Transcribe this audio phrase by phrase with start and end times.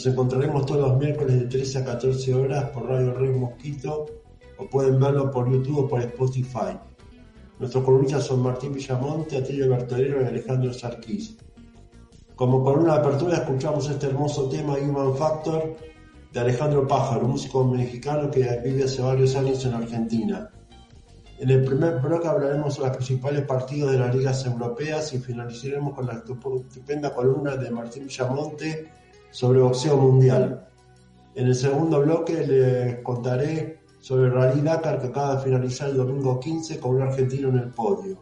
[0.00, 4.06] Nos encontraremos todos los miércoles de 13 a 14 horas por Radio Rey Mosquito
[4.56, 6.78] o pueden verlo por YouTube o por Spotify.
[7.58, 11.36] Nuestros columnistas son Martín Villamonte, Atilio Bertolero y Alejandro Sarquís.
[12.34, 15.76] Como columna de apertura escuchamos este hermoso tema Human Factor
[16.32, 20.48] de Alejandro Pájaro, un músico mexicano que vive hace varios años en Argentina.
[21.38, 25.92] En el primer bloque hablaremos sobre los principales partidos de las ligas europeas y finalizaremos
[25.92, 28.99] con la estupenda columna de Martín Villamonte
[29.30, 30.66] sobre boxeo mundial.
[31.34, 35.96] En el segundo bloque les contaré sobre el Rally Dakar que acaba de finalizar el
[35.96, 38.18] domingo 15 con un argentino en el podio.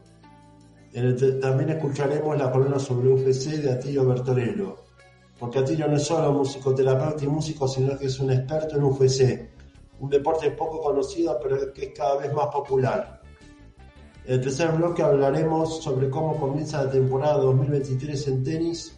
[1.41, 4.77] también escucharemos la columna sobre UFC de Atilio Bertorello,
[5.39, 9.51] porque Atilio no es solo musicoterapeuta y músico, sino que es un experto en UFC,
[10.01, 13.23] un deporte poco conocido pero que es cada vez más popular.
[14.27, 18.98] En el tercer bloque hablaremos sobre cómo comienza la temporada 2023 en tenis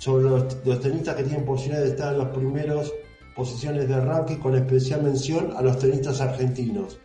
[0.00, 2.90] sobre los, tenistas que tienen posibilidad de estar en las primeras
[3.36, 6.98] posiciones de ranking, con especial mención a los tenistas argentinos.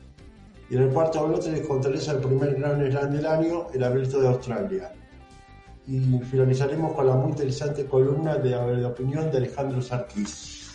[0.69, 4.21] Y en el cuarto bloque les contaré el primer Grand Slam del año, el Abierto
[4.21, 4.93] de Australia.
[5.85, 10.71] Y finalizaremos con la muy interesante columna de, de opinión de Alejandro Sarkis.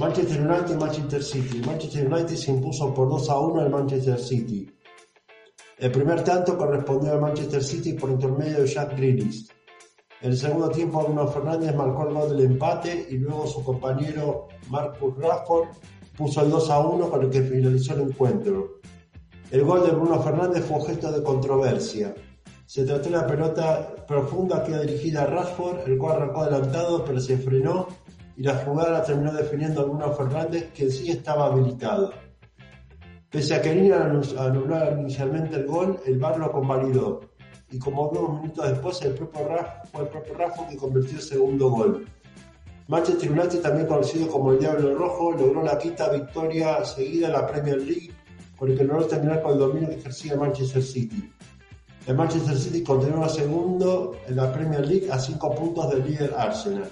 [0.00, 1.62] Manchester United y Manchester City.
[1.64, 4.68] Manchester United se impuso por 2 a 1 al Manchester City.
[5.78, 9.55] El primer tanto correspondió al Manchester City por intermedio de Jack Grealish.
[10.22, 14.48] En el segundo tiempo Bruno Fernández marcó el gol del empate y luego su compañero
[14.70, 15.68] Marcus Rashford
[16.16, 18.80] puso el 2 a 1 con el que finalizó el encuentro.
[19.50, 22.14] El gol de Bruno Fernández fue objeto de controversia.
[22.64, 27.04] Se trató de una pelota profunda que iba dirigida a Rashford, el cual arrancó adelantado
[27.04, 27.86] pero se frenó
[28.38, 32.10] y la jugada la terminó definiendo Bruno Fernández, que sí estaba habilitado.
[33.30, 37.20] Pese a que anular inicialmente el gol, el VAR lo convalidó
[37.70, 39.14] y como unos minutos después fue el
[40.08, 42.06] propio Rafa que convirtió el segundo gol.
[42.88, 47.46] Manchester United, también conocido como el Diablo Rojo, logró la quinta victoria seguida en la
[47.46, 48.12] Premier League,
[48.56, 51.32] por el que logró terminar con el dominio que ejercía Manchester City.
[52.06, 56.88] El Manchester City continúa segundo en la Premier League a cinco puntos del líder Arsenal.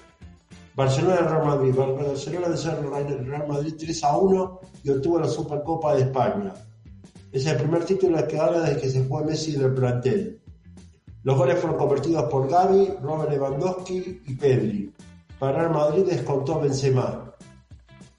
[0.75, 1.75] Barcelona Real Madrid.
[1.77, 6.53] Barcelona venció al Real Madrid 3 a 1 y obtuvo la Supercopa de España.
[7.31, 10.41] Es el primer título que gana desde que se fue Messi del plantel.
[11.25, 14.93] Los goles fueron convertidos por Gaby, Robert Lewandowski y Pedri.
[15.39, 17.33] Para Real Madrid descontó Benzema.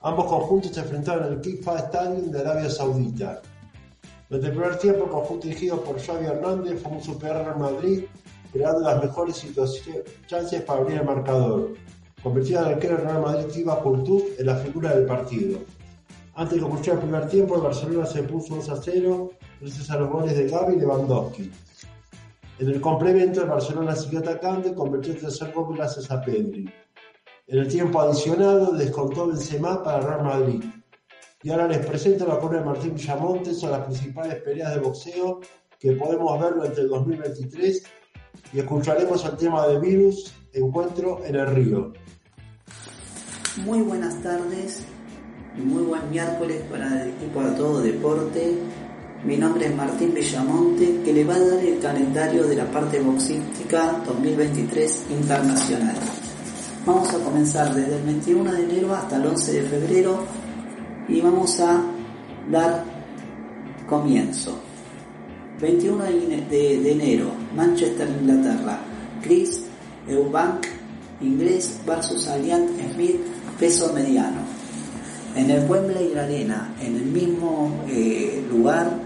[0.01, 3.43] Ambos conjuntos se enfrentaron en el FIFA Stadium de Arabia Saudita.
[4.27, 8.05] Durante el primer tiempo, el conjunto dirigido por Xavi Hernández fue un superar Real Madrid,
[8.51, 9.45] creando las mejores
[10.25, 11.73] chances para abrir el marcador,
[12.23, 15.59] convirtiendo al arquero Real Madrid Tiba Courtois en la figura del partido.
[16.33, 19.97] Antes de concluir el primer tiempo, el Barcelona se puso 2 a 0 gracias a
[19.97, 21.51] los goles de Gaby y Lewandowski.
[22.57, 26.71] En el complemento, el Barcelona siguió atacando y convirtió el tercer gol gracias a Pedri.
[27.47, 30.63] En el tiempo adicionado, descontó Benzema para Real Madrid.
[31.43, 35.41] Y ahora les presento la columna de Martín Villamonte sobre las principales peleas de boxeo
[35.77, 37.83] que podemos ver durante el 2023
[38.53, 41.93] y escucharemos el tema de virus, encuentro en el río.
[43.65, 44.85] Muy buenas tardes
[45.57, 48.57] y muy buen miércoles para el equipo de todo deporte
[49.25, 52.99] mi nombre es Martín Bellamonte, que le va a dar el calendario de la parte
[52.99, 55.95] boxística 2023 internacional.
[56.85, 60.19] Vamos a comenzar desde el 21 de enero hasta el 11 de febrero
[61.07, 61.81] y vamos a
[62.51, 62.83] dar
[63.87, 64.59] comienzo.
[65.59, 68.77] 21 de, enero, Manchester, Inglaterra.
[69.23, 69.63] Chris
[70.07, 70.67] Eubank
[71.21, 73.21] Ingrés versus Alliant Smith
[73.59, 74.41] peso mediano.
[75.35, 79.04] En el Wembley Arena, en el mismo eh, lugar,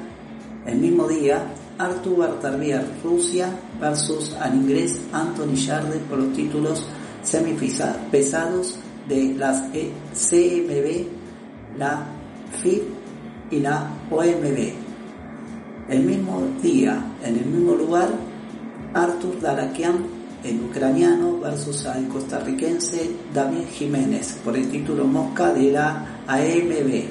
[0.69, 1.43] el mismo día,
[1.77, 3.49] Artur Bartarbier, Rusia
[3.79, 6.85] versus al inglés Anthony Jarde por los títulos
[7.23, 12.05] semipesados de las e CMB, la
[12.61, 12.83] FIB
[13.51, 14.73] y la OMB.
[15.89, 18.09] El mismo día, en el mismo lugar,
[18.93, 26.21] Artur Darakian el ucraniano versus al costarricense David Jiménez por el título Mosca de la
[26.27, 27.03] AMB.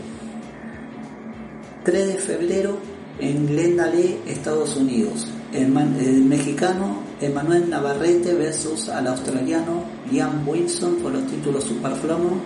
[1.84, 5.26] 3 de febrero en Glendale, Estados Unidos.
[5.52, 12.42] El, mexicano Emanuel Navarrete versus al australiano Liam Wilson por los títulos Superflomo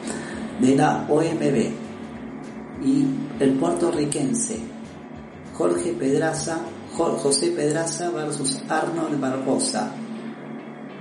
[0.61, 1.73] de la OMB.
[2.85, 3.05] Y
[3.41, 4.59] el puertorriquense
[5.55, 6.61] Jorge Pedraza,
[6.97, 9.93] José Pedraza versus Arnold Barbosa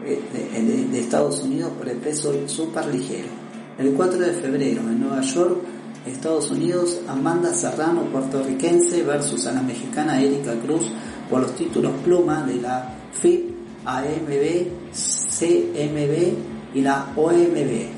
[0.06, 3.30] eh, de, Estados Unidos por el peso super ligero.
[3.78, 5.60] El 4 de febrero en Nueva York,
[6.06, 10.92] Estados Unidos, Amanda Serrano, puertorriquense, versus a la mexicana Erika Cruz
[11.30, 13.52] por los títulos pluma de la FIP,
[13.86, 17.90] AMB, CMB y la OMB.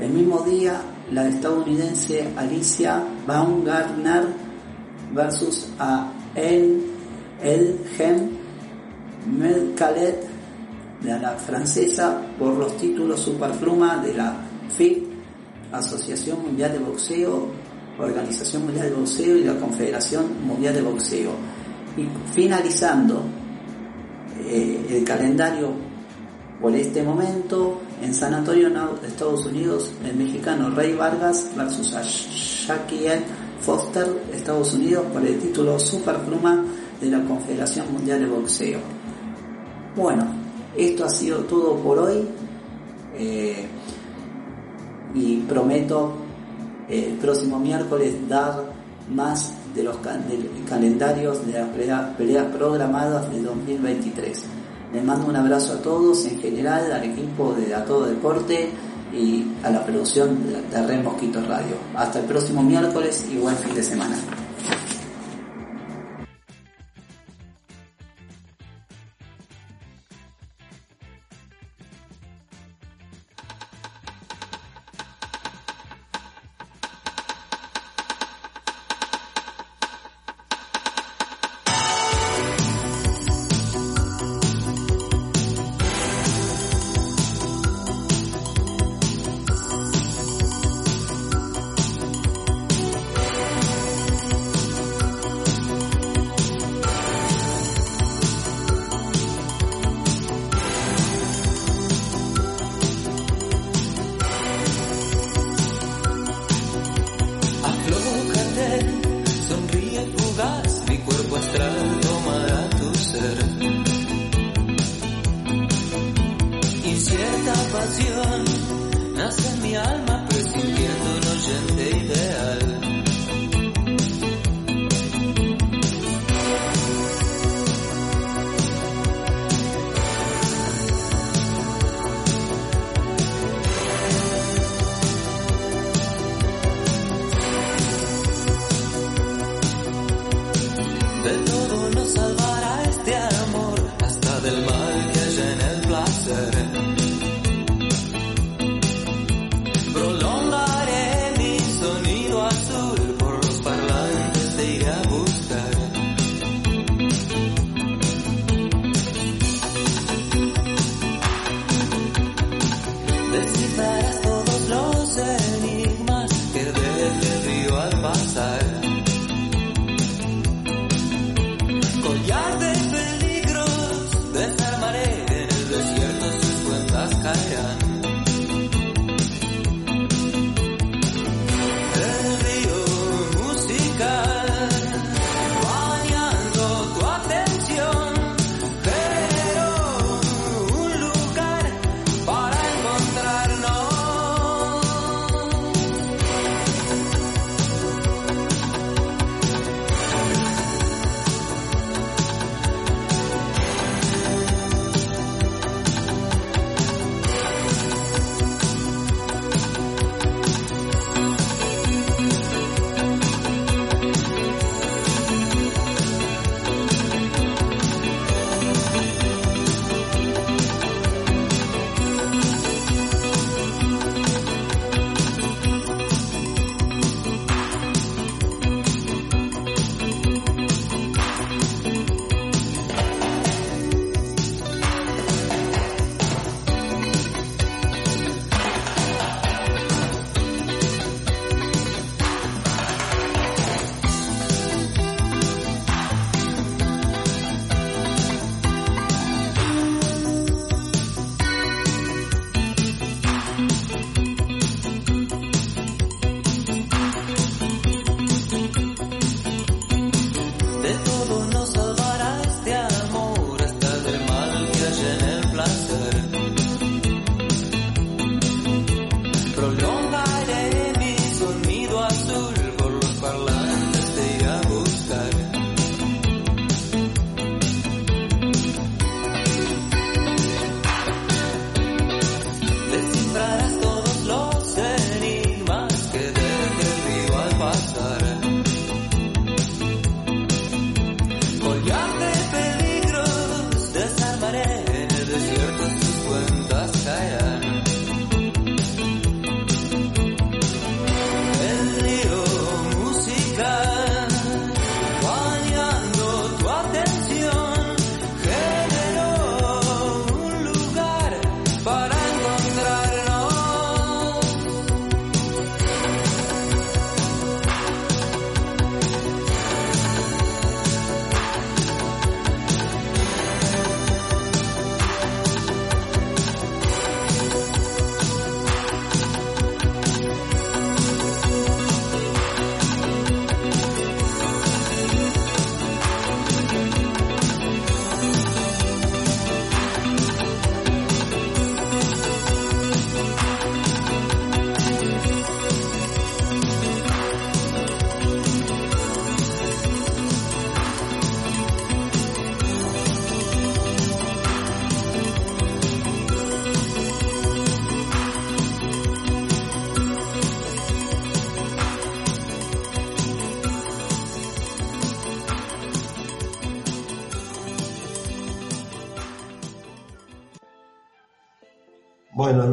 [0.00, 4.26] El mismo día, la estadounidense Alicia Baumgartner
[5.14, 6.82] versus a El
[7.42, 8.38] Elgen
[9.38, 10.26] Melcalet
[11.02, 14.36] de la francesa por los títulos Superpluma de la
[14.76, 15.15] FIB,
[15.72, 17.48] Asociación Mundial de Boxeo,
[17.98, 21.30] Organización Mundial de Boxeo y la Confederación Mundial de Boxeo.
[21.96, 23.22] Y finalizando
[24.44, 25.70] eh, el calendario
[26.60, 28.68] por este momento, en San Antonio,
[29.06, 31.94] Estados Unidos, el mexicano Rey Vargas versus
[32.66, 33.08] Jackie
[33.60, 36.64] Foster, Estados Unidos, por el título Superpluma
[37.00, 38.78] de la Confederación Mundial de Boxeo.
[39.94, 40.26] Bueno,
[40.76, 42.26] esto ha sido todo por hoy
[43.18, 43.66] eh,
[45.16, 46.12] y prometo
[46.88, 48.64] el próximo miércoles dar
[49.12, 49.96] más de los
[50.68, 51.68] calendarios de las
[52.16, 54.42] peleas, programadas de 2023.
[54.92, 58.70] Les mando un abrazo a todos, en general, al equipo de A Todo Deporte
[59.12, 60.38] y a la producción
[60.70, 61.04] de Red
[61.48, 61.76] Radio.
[61.94, 64.16] Hasta el próximo miércoles y buen fin de semana.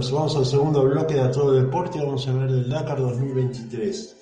[0.03, 1.97] Bueno, vamos al segundo bloque de A Todo Deporte.
[1.99, 4.15] Vamos a ver el Dakar 2023.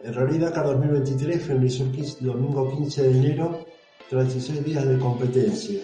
[0.00, 3.64] El Rally Dakar 2023 finalizó el domingo 15 de enero
[4.10, 5.82] tras 16 días de competencia.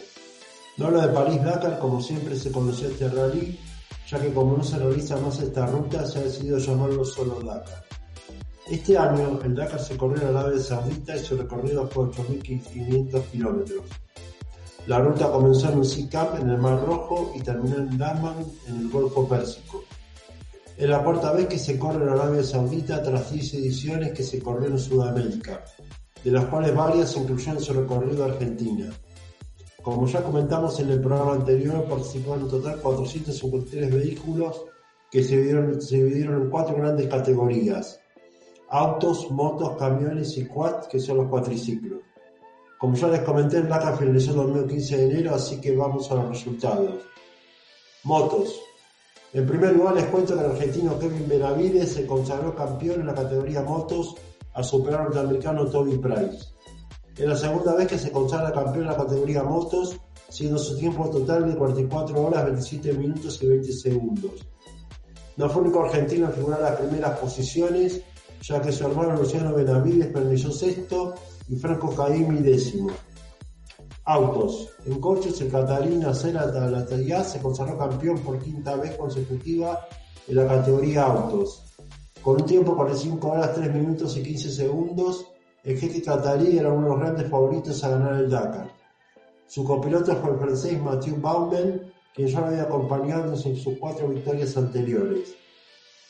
[0.79, 3.57] No hablo de París-Dakar como siempre se conoció este rally,
[4.09, 7.85] ya que como no se realiza más esta ruta se ha decidido llamarlo solo Dakar.
[8.69, 13.85] Este año el Dakar se corrió en Arabia Saudita y su recorrido fue 8.500 kilómetros.
[14.91, 18.35] La ruta comenzó en Sikap en el Mar Rojo y terminó en Daman
[18.67, 19.85] en el Golfo Pérsico.
[20.77, 24.43] Es la cuarta vez que se corre en Arabia Saudita tras 10 ediciones que se
[24.43, 25.65] corrió en Sudamérica,
[26.25, 28.91] de las cuales varias incluyeron su recorrido a Argentina.
[29.81, 34.65] Como ya comentamos en el programa anterior, participaron en total 453 vehículos
[35.09, 38.01] que se dividieron, en cuatro grandes categorías.
[38.69, 42.00] Autos, motos, camiones y quad, que son los cuatriciclos.
[42.81, 46.11] Como ya les comenté, el Dakar finalizó el domingo 15 de enero, así que vamos
[46.11, 46.95] a los resultados.
[48.05, 48.59] Motos.
[49.35, 53.15] En primer lugar les cuento que el argentino Kevin Benavides se consagró campeón en la
[53.15, 54.15] categoría motos
[54.55, 56.55] al superar al norteamericano Toby Price.
[57.19, 59.99] Es la segunda vez que se consagra campeón en la categoría motos,
[60.31, 64.47] siendo su tiempo total de 44 horas, 27 minutos y 20 segundos.
[65.37, 68.01] No fue el único argentino en figurar las primeras posiciones,
[68.41, 71.15] ya que su hermano Luciano Benavides permaneció sexto
[71.51, 72.91] y Franco Caimi décimo.
[74.05, 74.69] Autos.
[74.87, 79.81] En coches, el Catalina Cera Talatayá se consagró campeón por quinta vez consecutiva
[80.29, 81.65] en la categoría autos.
[82.23, 85.27] Con un tiempo de 5 horas, 3 minutos y 15 segundos,
[85.65, 88.71] el jeque Catalí era uno de los grandes favoritos a ganar el Dakar.
[89.47, 94.09] Su copiloto fue el francés Mathieu Baumel, quien ya lo había acompañado en sus cuatro
[94.09, 95.35] victorias anteriores.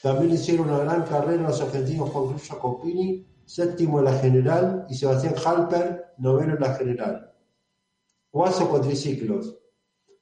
[0.02, 4.94] También hicieron una gran carrera los argentinos Juan Cruz Jacopini séptimo en la general, y
[4.94, 7.32] Sebastián Halper, noveno en la general.
[8.30, 9.58] Cuatro cuatriciclos.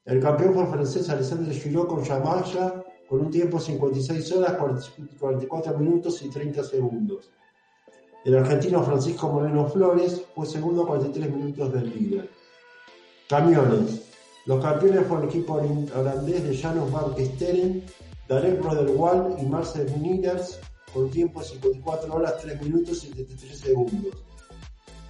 [0.06, 4.56] El campeón fue el francés Alexandre Giraud con Yamaya, con un tiempo de 56 horas,
[5.20, 7.30] 44 minutos y 30 segundos.
[8.24, 12.30] El argentino Francisco Moreno Flores fue segundo a 43 minutos del líder.
[13.28, 14.08] Camiones.
[14.46, 15.60] Los campeones fueron el equipo
[15.94, 17.84] holandés de Janos Van Kesteren,
[18.26, 20.60] Darek Roderwall y Marcel Nieders,
[20.92, 24.14] con tiempo de 54 horas, 3 minutos y 73 segundos.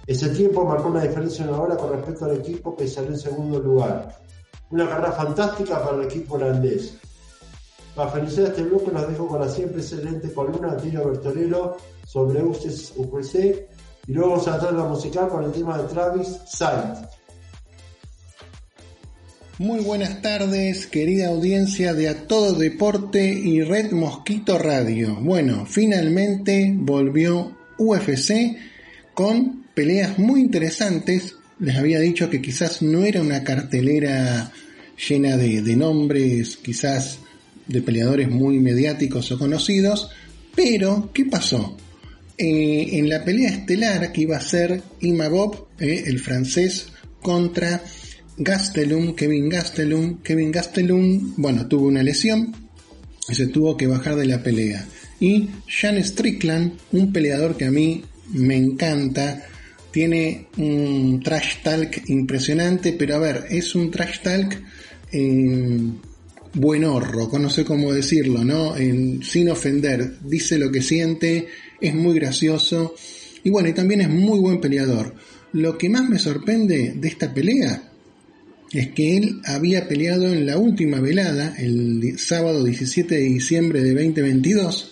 [0.07, 3.19] Ese tiempo marcó una diferencia en una hora con respecto al equipo que salió en
[3.19, 4.19] segundo lugar.
[4.71, 6.97] Una carrera fantástica para el equipo holandés.
[7.95, 12.41] Para finalizar este bloque nos dejo con la siempre excelente columna de Tino Bertorello sobre
[12.43, 13.35] UPC
[14.07, 17.18] y luego vamos a tratar la musical con el tema de Travis Sight.
[19.59, 25.17] Muy buenas tardes, querida audiencia de A Todo Deporte y Red Mosquito Radio.
[25.19, 28.55] Bueno, finalmente volvió UFC
[29.13, 31.35] con peleas muy interesantes.
[31.59, 34.49] Les había dicho que quizás no era una cartelera
[35.09, 37.19] llena de, nombres, quizás
[37.67, 40.09] de peleadores muy mediáticos o conocidos,
[40.55, 41.75] pero ¿qué pasó?
[42.37, 46.87] Eh, en la pelea estelar que iba a ser Imagov, eh, el francés,
[47.21, 47.83] contra
[48.39, 50.21] Gastelum, Kevin Gastelum.
[50.23, 52.55] Kevin Gastelum, bueno, tuvo una lesión
[53.27, 54.87] y se tuvo que bajar de la pelea.
[55.19, 59.45] Y Sean Strickland, un peleador que a mí me encanta,
[59.91, 64.57] tiene un trash talk impresionante, pero a ver, es un trash talk
[65.11, 65.77] eh,
[66.53, 68.75] buenorro, no sé cómo decirlo, ¿no?
[69.21, 71.47] sin ofender, dice lo que siente,
[71.81, 72.95] es muy gracioso
[73.43, 75.13] y bueno, y también es muy buen peleador.
[75.51, 77.88] Lo que más me sorprende de esta pelea
[78.71, 83.93] es que él había peleado en la última velada, el sábado 17 de diciembre de
[83.93, 84.91] 2022,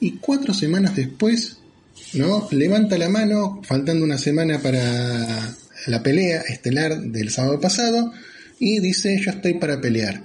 [0.00, 1.58] y cuatro semanas después,
[2.14, 2.48] ¿no?
[2.50, 5.54] Levanta la mano, faltando una semana para
[5.86, 8.12] la pelea estelar del sábado pasado,
[8.58, 10.24] y dice, yo estoy para pelear.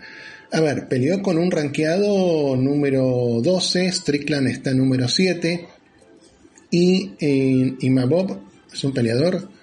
[0.51, 5.67] A ver, peleó con un ranqueado número 12, Strickland está número 7,
[6.72, 8.39] y eh, Imabob
[8.74, 9.59] es un peleador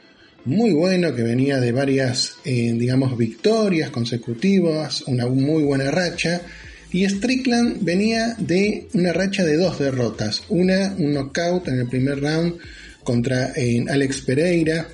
[0.47, 6.41] muy bueno que venía de varias, eh, digamos, victorias consecutivas, una muy buena racha.
[6.93, 10.45] Y Strickland venía de una racha de dos derrotas.
[10.49, 12.55] Una, un knockout en el primer round
[13.03, 14.87] contra eh, Alex Pereira,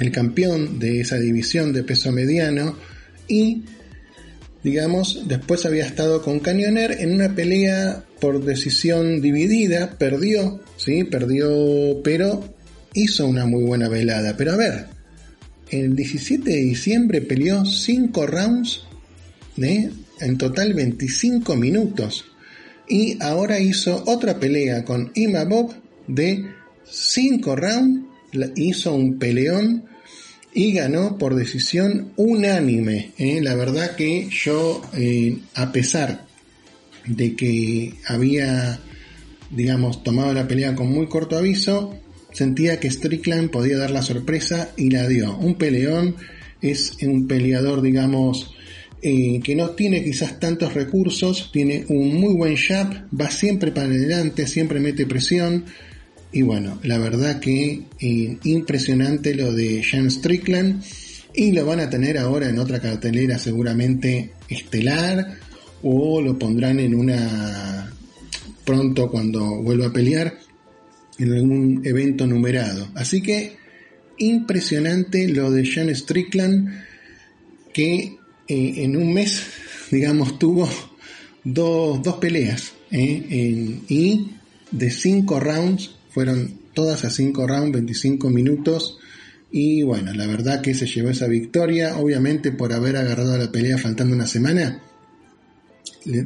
[0.00, 2.76] el campeón de esa división de peso mediano.
[3.28, 3.62] Y,
[4.64, 9.96] digamos, después había estado con Canyoner en una pelea por decisión dividida.
[9.98, 11.04] Perdió, ¿sí?
[11.04, 12.54] Perdió, pero
[12.94, 14.36] hizo una muy buena velada.
[14.36, 14.86] Pero a ver,
[15.70, 18.82] el 17 de diciembre peleó 5 rounds,
[19.56, 22.24] en total 25 minutos.
[22.88, 25.74] Y ahora hizo otra pelea con Ima Bob
[26.06, 26.44] de
[26.84, 28.06] 5 rounds,
[28.56, 29.84] hizo un peleón
[30.52, 33.12] y ganó por decisión unánime.
[33.18, 33.40] ¿eh?
[33.42, 36.26] La verdad que yo, eh, a pesar
[37.06, 38.78] de que había,
[39.50, 41.98] digamos, tomado la pelea con muy corto aviso,
[42.34, 45.36] sentía que Strickland podía dar la sorpresa y la dio.
[45.38, 46.16] Un peleón
[46.60, 48.54] es un peleador, digamos,
[49.00, 53.86] eh, que no tiene quizás tantos recursos, tiene un muy buen jab, va siempre para
[53.86, 55.64] adelante, siempre mete presión.
[56.32, 60.82] Y bueno, la verdad que eh, impresionante lo de Jan Strickland.
[61.36, 65.38] Y lo van a tener ahora en otra cartelera seguramente estelar
[65.82, 67.92] o lo pondrán en una
[68.64, 70.43] pronto cuando vuelva a pelear
[71.18, 72.88] en algún evento numerado.
[72.94, 73.56] Así que
[74.18, 76.84] impresionante lo de Jan Strickland
[77.72, 78.16] que
[78.48, 79.42] eh, en un mes,
[79.90, 80.68] digamos, tuvo
[81.42, 84.30] dos, dos peleas eh, y
[84.70, 88.98] de cinco rounds, fueron todas a cinco rounds, 25 minutos.
[89.50, 93.78] Y bueno, la verdad que se llevó esa victoria, obviamente por haber agarrado la pelea
[93.78, 94.82] faltando una semana,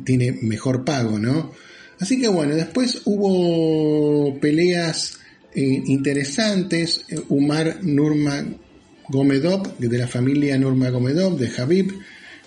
[0.05, 1.53] tiene mejor pago, ¿no?
[2.01, 5.19] Así que bueno, después hubo peleas
[5.55, 7.05] eh, interesantes.
[7.29, 8.45] Umar Nurma
[9.09, 11.95] Gomedov, de la familia Nurmagomedov, de Habib,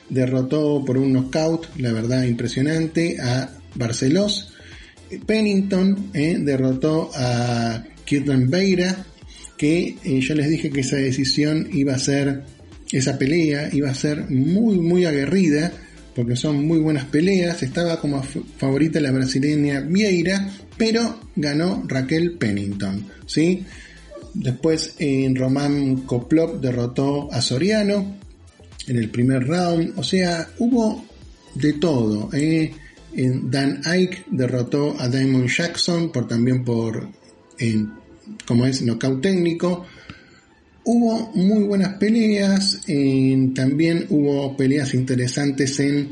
[0.09, 4.53] derrotó por un knockout, la verdad impresionante, a Barcelos.
[5.25, 9.05] Pennington eh, derrotó a Kirtan Beira,
[9.57, 12.43] que eh, yo les dije que esa decisión iba a ser,
[12.91, 15.71] esa pelea iba a ser muy, muy aguerrida,
[16.15, 17.63] porque son muy buenas peleas.
[17.63, 23.65] Estaba como favorita la brasileña Vieira, pero ganó Raquel Pennington, ¿sí?
[24.33, 28.15] Después en Román Koplov derrotó a Soriano
[28.87, 29.93] en el primer round.
[29.97, 31.05] O sea, hubo
[31.55, 32.29] de todo.
[32.33, 32.73] ¿eh?
[33.13, 37.09] Dan Ike derrotó a Diamond Jackson por también por
[38.45, 39.85] como es knockout técnico.
[40.93, 42.81] Hubo muy buenas peleas,
[43.55, 46.09] también hubo peleas interesantes en,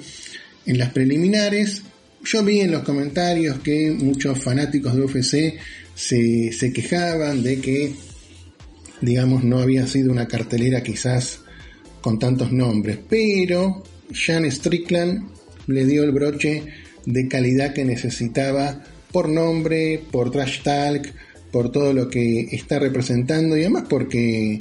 [0.68, 1.84] las preliminares.
[2.24, 5.60] Yo vi en los comentarios que muchos fanáticos de UFC
[5.94, 7.94] se, se quejaban de que
[9.02, 11.42] digamos, no había sido una cartelera quizás
[12.00, 15.30] con tantos nombres, pero Jan Strickland
[15.68, 16.64] le dio el broche
[17.06, 21.14] de calidad que necesitaba por nombre, por trash talk,
[21.52, 24.60] por todo lo que está representando y además porque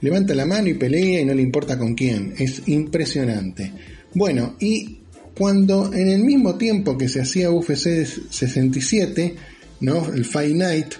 [0.00, 2.34] levanta la mano y pelea y no le importa con quién.
[2.38, 3.72] Es impresionante.
[4.14, 4.98] Bueno, y
[5.36, 9.34] cuando en el mismo tiempo que se hacía UFC 67,
[9.80, 10.12] ¿no?
[10.12, 10.94] El Fight Night,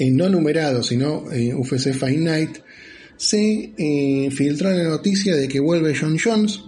[0.00, 2.58] no numerado, sino eh, UFC Fight Night,
[3.16, 6.60] se eh, filtró la noticia de que vuelve John Jones,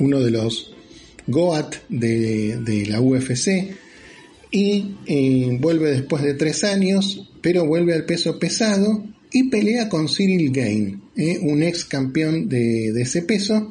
[0.00, 0.74] uno de los
[1.28, 3.74] Goat de, la UFC,
[4.50, 10.08] y eh, vuelve después de tres años, pero vuelve al peso pesado y pelea con
[10.08, 11.02] Cyril Gain,
[11.42, 13.70] un ex campeón de, de, ese peso,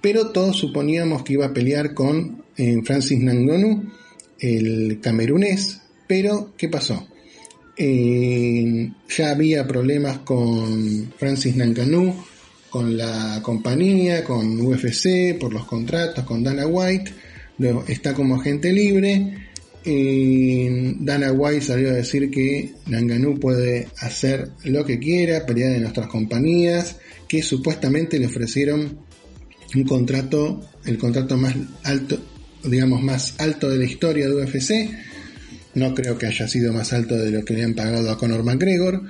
[0.00, 2.44] pero todos suponíamos que iba a pelear con
[2.84, 3.82] Francis Ngannou,
[4.38, 7.06] el camerunés, pero ¿qué pasó?
[7.76, 12.14] Eh, ya había problemas con Francis Ngannou,
[12.68, 17.12] con la compañía, con UFC, por los contratos, con Dana White.
[17.58, 19.48] Luego está como agente libre.
[19.84, 25.82] Eh, Dana White salió a decir que Ngannou puede hacer lo que quiera, pelear en
[25.82, 26.96] nuestras compañías,
[27.28, 28.98] que supuestamente le ofrecieron
[29.74, 32.18] un contrato, el contrato más alto,
[32.64, 34.72] digamos más alto de la historia de UFC
[35.74, 38.44] no creo que haya sido más alto de lo que le han pagado a Conor
[38.44, 39.02] McGregor.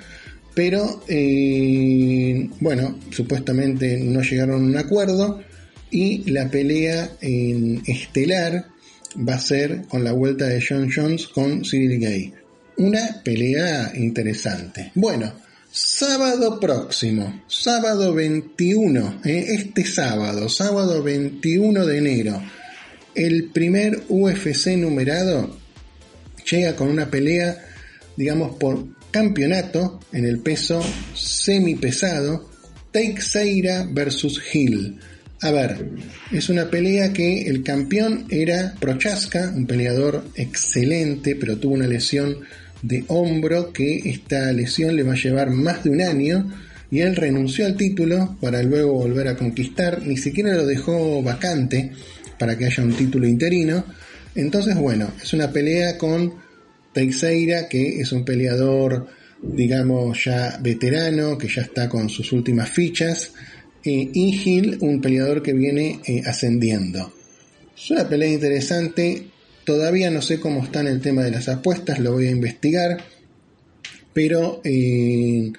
[0.55, 5.43] Pero eh, bueno, supuestamente no llegaron a un acuerdo.
[5.91, 8.69] Y la pelea en estelar
[9.17, 12.35] va a ser con la vuelta de John Jones con Cyril Gay.
[12.79, 14.93] Una pelea interesante.
[14.95, 15.33] Bueno,
[15.71, 22.43] sábado próximo, sábado 21, eh, este sábado, sábado 21 de enero,
[23.15, 25.57] el primer UFC numerado
[26.51, 27.57] llega con una pelea,
[28.17, 30.83] digamos, por campeonato en el peso
[31.15, 32.51] semipesado,
[32.91, 34.99] Teixeira versus Hill.
[35.43, 35.91] A ver,
[36.31, 42.39] es una pelea que el campeón era Prochaska, un peleador excelente, pero tuvo una lesión
[42.83, 46.49] de hombro que esta lesión le va a llevar más de un año
[46.93, 51.91] y él renunció al título para luego volver a conquistar, ni siquiera lo dejó vacante
[52.39, 53.85] para que haya un título interino,
[54.35, 56.35] entonces, bueno, es una pelea con
[56.93, 59.09] Teixeira, que es un peleador,
[59.43, 63.33] digamos, ya veterano, que ya está con sus últimas fichas,
[63.85, 67.13] eh, y Gil, un peleador que viene eh, ascendiendo.
[67.77, 69.27] Es una pelea interesante,
[69.65, 72.99] todavía no sé cómo está en el tema de las apuestas, lo voy a investigar,
[74.13, 75.53] pero eh,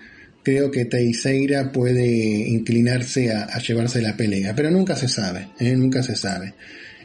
[0.43, 2.05] creo que Teixeira puede
[2.47, 5.75] inclinarse a, llevarse la pelea, pero nunca se sabe, ¿eh?
[5.75, 6.53] nunca se sabe.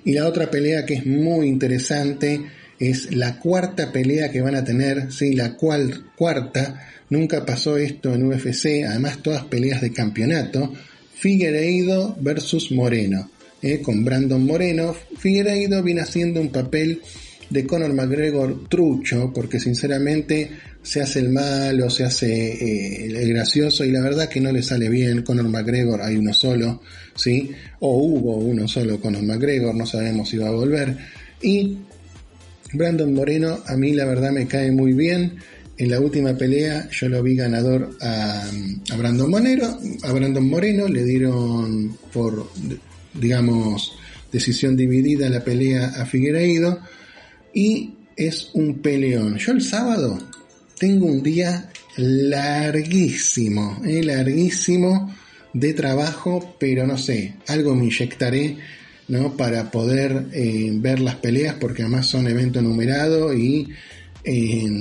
[0.05, 2.41] Y la otra pelea que es muy interesante
[2.79, 8.15] es la cuarta pelea que van a tener, sí, la cual cuarta, nunca pasó esto
[8.15, 10.73] en UFC, además todas peleas de campeonato,
[11.19, 13.29] Figueiredo versus Moreno,
[13.61, 13.81] ¿eh?
[13.81, 14.95] con Brandon Moreno.
[15.19, 17.03] Figueiredo viene haciendo un papel
[17.51, 20.51] de Conor McGregor trucho, porque sinceramente
[20.81, 24.63] se hace el malo, se hace eh, el gracioso y la verdad que no le
[24.63, 25.23] sale bien.
[25.23, 26.83] Conor McGregor hay uno solo,
[27.17, 27.51] ¿sí?
[27.81, 30.97] O hubo uno solo Conor McGregor, no sabemos si va a volver.
[31.43, 31.79] Y
[32.73, 35.39] Brandon Moreno a mí la verdad me cae muy bien.
[35.79, 38.51] En la última pelea yo lo vi ganador a,
[38.97, 42.51] Brandon Moreno, a Brandon Moreno le dieron por
[43.15, 43.97] digamos
[44.33, 46.81] decisión dividida la pelea a Figueiredo
[47.55, 49.39] y es un peleón.
[49.39, 50.19] Yo el sábado
[50.79, 55.15] tengo un día larguísimo, eh, larguísimo
[55.53, 58.57] de trabajo, pero no sé, algo me inyectaré
[59.09, 59.37] ¿no?
[59.37, 63.69] para poder eh, ver las peleas, porque además son evento numerado y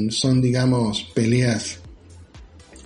[0.10, 1.80] son, digamos, peleas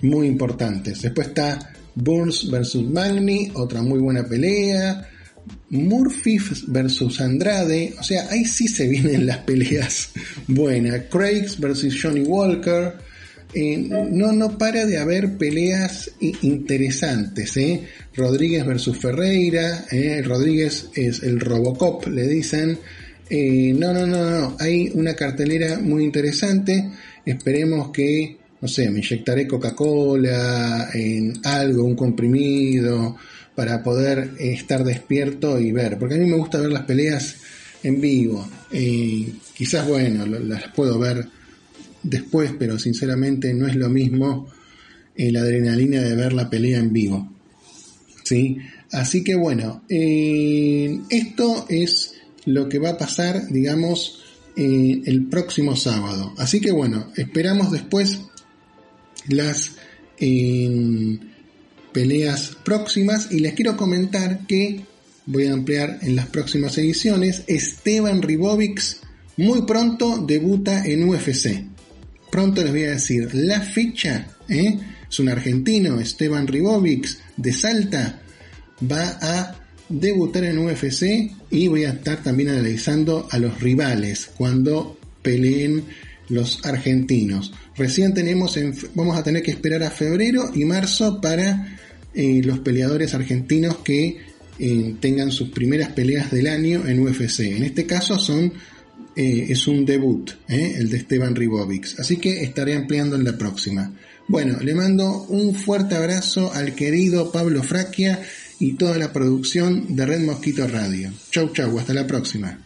[0.02, 1.02] muy importantes.
[1.02, 5.08] Después está Burns versus Magni, otra muy buena pelea.
[5.70, 10.10] Murphy versus Andrade, o sea, ahí sí se vienen las peleas
[10.46, 11.06] buenas.
[11.10, 12.94] Craigs versus Johnny Walker.
[13.54, 17.56] Eh, no, no para de haber peleas interesantes.
[17.56, 17.86] ¿eh?
[18.14, 19.86] Rodríguez versus Ferreira.
[19.90, 20.22] ¿eh?
[20.22, 22.78] Rodríguez es el Robocop, le dicen.
[23.30, 24.56] No, no, no, no.
[24.58, 26.90] Hay una cartelera muy interesante.
[27.24, 33.16] Esperemos que, no sé, me inyectaré Coca-Cola en algo, un comprimido
[33.54, 37.36] para poder eh, estar despierto y ver, porque a mí me gusta ver las peleas
[37.82, 38.48] en vivo.
[39.54, 41.26] quizás, bueno, las puedo ver
[42.02, 44.48] después, pero sinceramente no es lo mismo
[45.14, 47.30] eh, la adrenalina de ver la pelea en vivo.
[48.24, 48.58] ¿Sí?
[48.92, 54.22] Así que bueno, eh, esto es lo que va a pasar, digamos,
[54.56, 56.34] el próximo sábado.
[56.36, 58.20] Así que bueno, esperamos después
[59.28, 59.72] las
[61.92, 64.84] peleas próximas y les quiero comentar que
[65.26, 67.44] voy a ampliar en las próximas ediciones.
[67.46, 69.00] Esteban Ribovics
[69.36, 71.64] muy pronto debuta en UFC.
[72.30, 74.26] Pronto les voy a decir la ficha.
[74.48, 74.78] ¿eh?
[75.08, 78.20] Es un argentino, Esteban Ribovics de Salta.
[78.90, 79.61] Va a
[79.92, 85.84] debutar en UFC y voy a estar también analizando a los rivales cuando peleen
[86.28, 87.52] los argentinos.
[87.76, 88.58] Recién tenemos,
[88.94, 91.78] vamos a tener que esperar a febrero y marzo para
[92.14, 94.18] eh, los peleadores argentinos que
[94.58, 97.40] eh, tengan sus primeras peleas del año en UFC.
[97.40, 98.52] En este caso son
[99.14, 102.00] eh, es un debut, el de Esteban Ribovics.
[102.00, 103.92] Así que estaré ampliando en la próxima.
[104.28, 108.22] Bueno, le mando un fuerte abrazo al querido Pablo Fraquia
[108.62, 111.10] y toda la producción de Red Mosquito Radio.
[111.32, 112.61] Chau chau, hasta la próxima.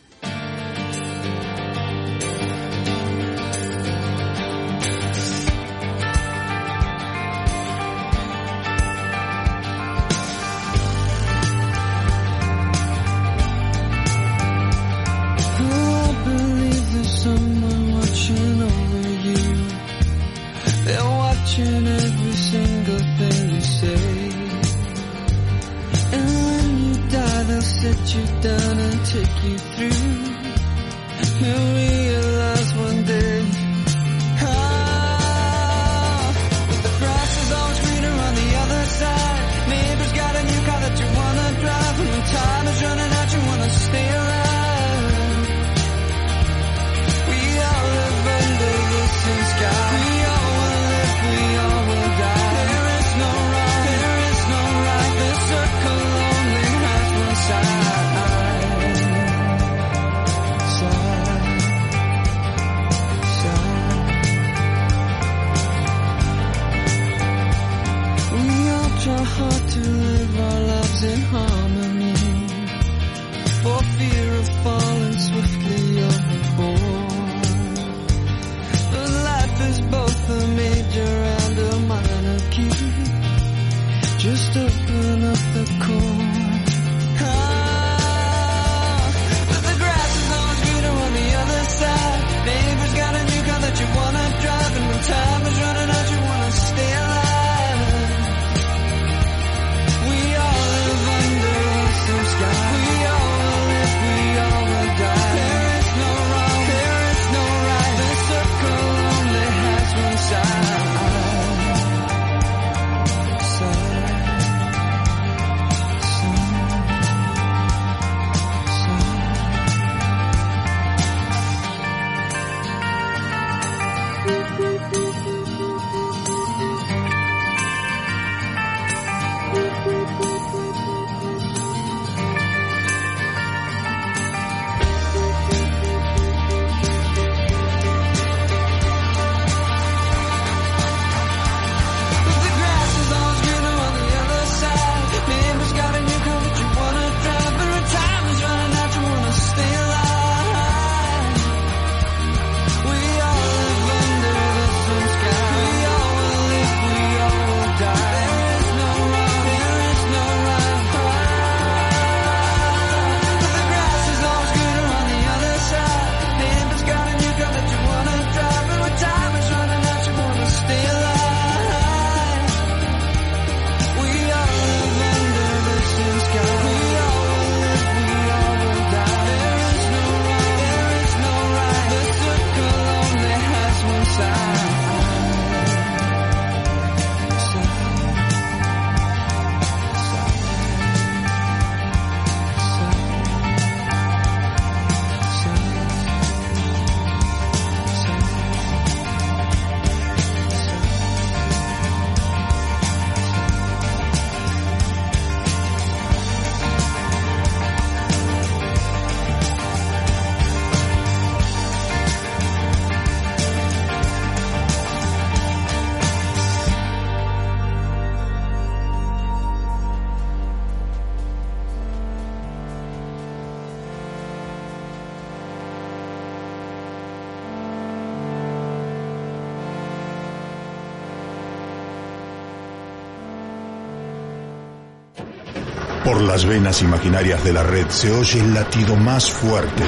[236.16, 239.84] Por las venas imaginarias de la red se oye el latido más fuerte.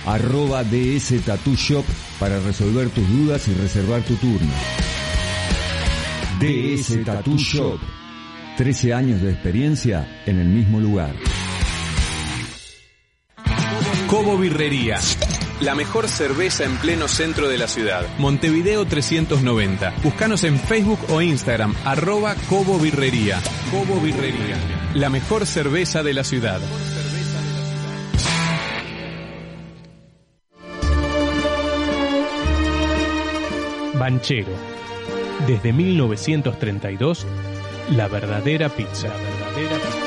[0.05, 1.85] arroba DS Shop
[2.19, 4.51] para resolver tus dudas y reservar tu turno.
[6.39, 7.79] DS Tattoo Shop.
[8.57, 11.13] 13 años de experiencia en el mismo lugar.
[14.07, 14.99] Cobo Birrería
[15.61, 18.05] la mejor cerveza en pleno centro de la ciudad.
[18.17, 19.93] Montevideo 390.
[20.03, 23.39] Búscanos en Facebook o Instagram, arroba Cobo Birrería.
[23.71, 24.57] Cobo Birrería.
[24.95, 26.59] La mejor cerveza de la ciudad.
[33.93, 34.51] Banchero.
[35.47, 37.25] Desde 1932,
[37.91, 39.07] la verdadera pizza.
[39.07, 40.03] La verdadera pizza.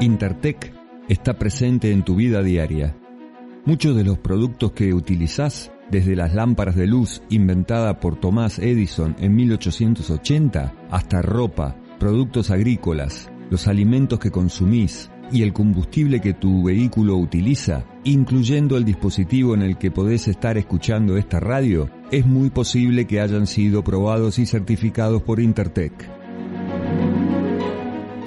[0.00, 0.79] Intertec
[1.10, 2.96] está presente en tu vida diaria.
[3.64, 9.16] Muchos de los productos que utilizás, desde las lámparas de luz inventada por Thomas Edison
[9.18, 16.62] en 1880, hasta ropa, productos agrícolas, los alimentos que consumís y el combustible que tu
[16.62, 22.50] vehículo utiliza, incluyendo el dispositivo en el que podés estar escuchando esta radio, es muy
[22.50, 25.92] posible que hayan sido probados y certificados por Intertech.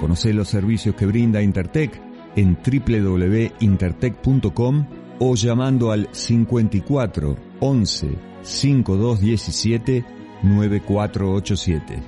[0.00, 4.86] Conoce los servicios que brinda Intertech en www.intertech.com
[5.18, 10.04] o llamando al 54 11 5217
[10.42, 12.02] 9487.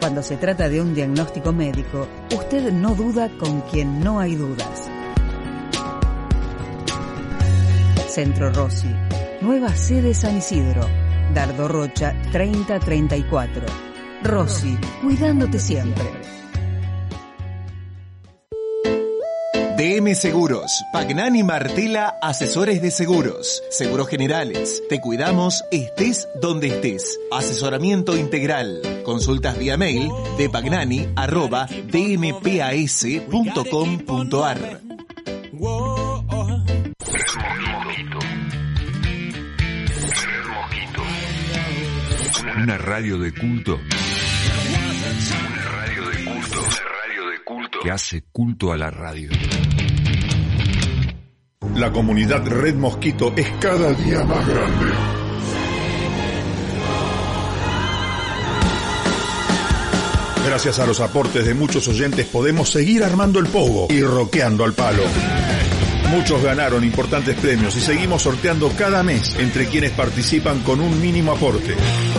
[0.00, 4.88] Cuando se trata de un diagnóstico médico, usted no duda con quien no hay dudas.
[8.08, 8.88] Centro Rossi,
[9.42, 10.80] nueva sede San Isidro,
[11.34, 13.87] Dardo Rocha 3034
[14.22, 16.04] Rossi, cuidándote siempre.
[19.78, 24.82] DM Seguros, Pagnani Martela, asesores de seguros, seguros generales.
[24.88, 27.20] Te cuidamos, estés donde estés.
[27.30, 28.82] Asesoramiento integral.
[29.04, 32.48] Consultas vía mail de pagnani arroba dmpas.com.ar.
[42.56, 43.78] Una radio de culto
[47.82, 49.30] que hace culto a la radio.
[51.76, 54.86] La comunidad Red Mosquito es cada día más grande.
[60.46, 64.72] Gracias a los aportes de muchos oyentes podemos seguir armando el pogo y roqueando al
[64.72, 65.02] palo.
[66.10, 71.32] Muchos ganaron importantes premios y seguimos sorteando cada mes entre quienes participan con un mínimo
[71.32, 71.74] aporte.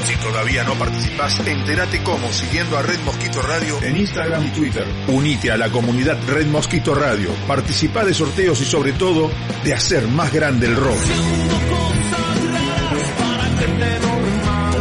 [0.06, 4.86] Si todavía no participas, entérate cómo siguiendo a Red Mosquito Radio en Instagram y Twitter.
[5.08, 7.32] Unite a la comunidad Red Mosquito Radio.
[7.47, 9.32] Participa de sorteos y sobre todo
[9.63, 10.99] de hacer más grande el rock.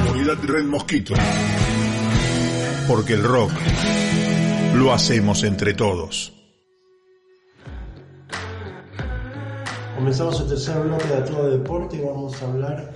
[0.04, 1.14] Comunidad Red Mosquito.
[2.86, 3.52] Porque el rock
[4.74, 6.37] lo hacemos entre todos.
[9.98, 12.92] Comenzamos el tercer bloque de todo deporte y vamos a hablar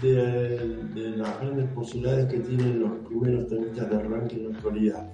[0.00, 5.06] de, las grandes posibilidades que tienen los primeros tenistas del ranking en la actualidad.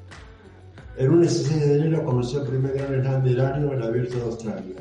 [0.97, 4.23] El lunes 16 de enero comenzó el primer Gran Slam del año, el Abierto de
[4.23, 4.77] Australia.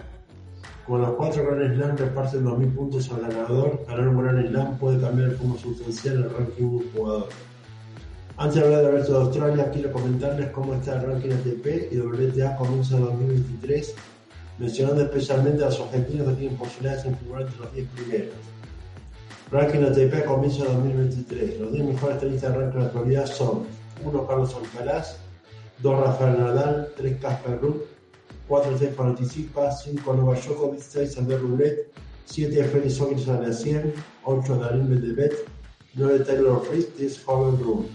[0.86, 5.02] Como los cuatro Grand Slam reparten 2.000 puntos al ganador, ganar un Gran Slam puede
[5.02, 7.30] cambiar de forma sustancial el ranking de un jugador.
[8.38, 11.98] Antes de hablar del Abierto de Australia, quiero comentarles cómo está el ranking ATP y
[11.98, 13.96] WTA comienza en 2023
[14.60, 18.36] mencionando especialmente a los argentinos que tienen posibilidades de figurar entre los 10 primeros.
[19.52, 21.60] Ranking ATP a comienzo de 2023.
[21.60, 23.64] Los 10 mejores tenistas de ranking en la actualidad son
[24.04, 25.18] 1 Carlos Alcaraz,
[25.82, 27.82] 2 Rafael Nadal, 3 Casper Ruud,
[28.48, 31.92] 4 Stefano Tsitsipas, 5 Novak Djokovic, 6 André Roulette,
[32.26, 33.94] 7 Félix Auger 100,
[34.26, 35.34] 8 Darín Medvedev,
[35.96, 37.88] 9 Taylor Fritz, 10 Joven Brun.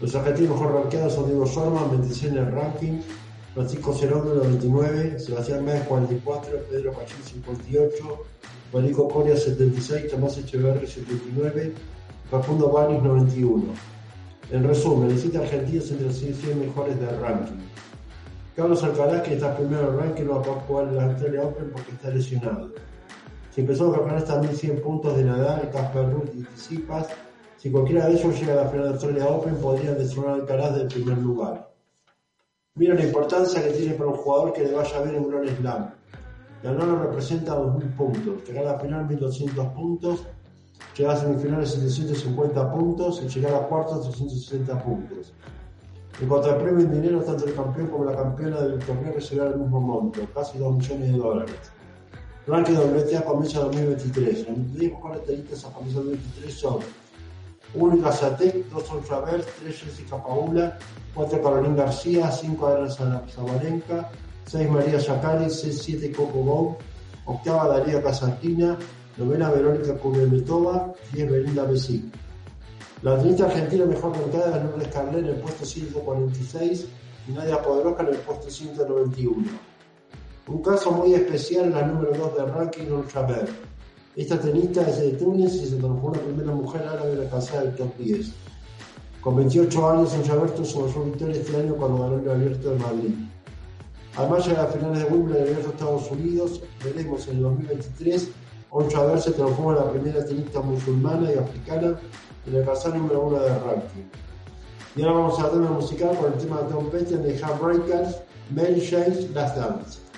[0.00, 3.00] Los argentinos mejor rankeados son Diego Sorman, 26 en el ranking,
[3.54, 8.24] Francisco Cerón, 99, Sebastián Méndez 44, Pedro Cachín 58,
[8.72, 11.74] Marico Coria 76, Tomás Echeverri 79,
[12.30, 13.64] Facundo Banis 91.
[14.50, 17.60] En resumen, el argentinos entre los 100 mejores del ranking.
[18.56, 21.42] Carlos Alcaraz, que está primero en el ranking, no va a jugar en la Australia
[21.42, 22.70] Open porque está lesionado.
[23.54, 27.08] Si empezó a ganar hasta 1100 puntos de Nadal, Casper Ruud y Tsitsipas,
[27.58, 30.88] si cualquiera de ellos llega a la final de Australia Open, podrían destronar Alcaraz del
[30.88, 31.71] primer lugar.
[32.74, 35.58] Mira la importancia que tiene para un jugador que le vaya bien en un Grand
[35.58, 35.90] Slam.
[36.62, 40.26] Ganarlo representa 2.000 puntos, llegar a la final 1.200 puntos,
[40.96, 45.34] llegar a semifinales 750 puntos y llegar a cuartos 360 puntos.
[46.18, 49.52] En cuanto al premio en dinero, tanto el campeón como la campeona del torneo recibirán
[49.52, 51.72] el mismo monto, casi 2 millones de dólares.
[52.46, 54.48] Ranking WTA comienza en 2023.
[54.48, 56.78] Los 10 mejores tenistas a comienzo de 2023 son
[57.74, 60.78] 1 Gazatek, 2 Sol Travers, 3 Jessica Paula,
[61.14, 64.10] 4 Carolina García, 5 Ana Zabalenka,
[64.46, 66.76] 6 María Yacari, 6, 7 Coco Gou,
[67.26, 68.76] octava Daría Casantina,
[69.16, 72.04] novena Verónica Kubemetova, 10 Belinda Besic.
[73.02, 76.86] La tenista argentina mejor ranqueada es Lourdes Carlet en el puesto 146
[77.28, 79.48] y Nadia Podoroska en el puesto 191.
[80.46, 83.22] Un caso muy especial es la número 2 del ranking Ultra
[84.14, 87.64] Esta tenista es de Túnez y se transformó en la primera mujer árabe en alcanzar
[87.64, 88.32] el top 10.
[89.22, 93.14] Con 28 años, Oncha tuvo su victoria este año cuando ganó el Abierto de Madrid.
[94.16, 96.60] Además llega a las finales de Wimbledon en de Estados Unidos.
[96.84, 98.28] Veremos en el 2023
[98.74, 101.98] Oncha se transforma en la primera tenista musulmana y africana
[102.46, 104.08] en el pasar número uno del ranking.
[104.96, 108.16] Y ahora vamos a tema musical con el tema de Tom Petty de Heartbreakers,
[108.50, 110.11] Mary Jane's Last Dance.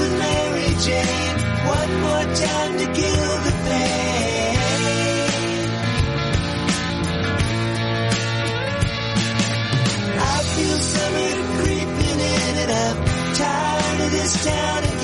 [0.00, 1.36] with Mary Jane.
[1.76, 4.56] One more time to kill the pain.
[10.32, 11.32] I feel summer
[11.62, 12.96] creeping in and I'm
[13.34, 14.99] tired of this town.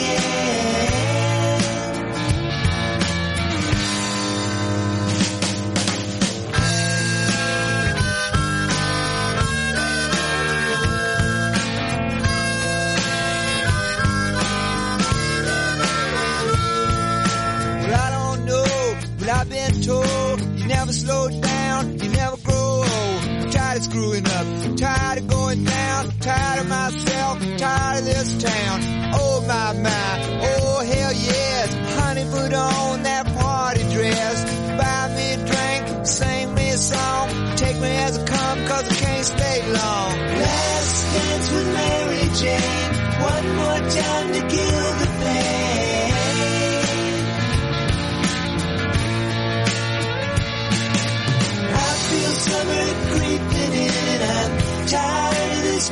[24.07, 24.47] screwing up.
[24.65, 28.81] I'm tired of going down, tired of myself, tired of this town.
[29.15, 31.75] Oh my my, oh hell yes.
[31.99, 34.45] Honey, put on that party dress.
[34.79, 37.57] Buy me a drink, sing me a song.
[37.57, 40.11] Take me as I come, cause I can't stay long.
[40.45, 42.93] Last dance with Mary Jane.
[43.17, 45.06] One more time to kill the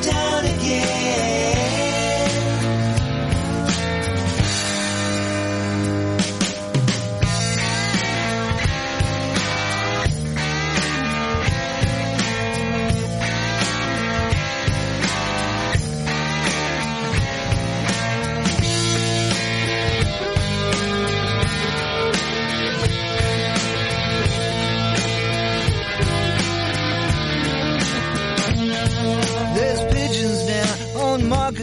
[0.04, 1.33] down again.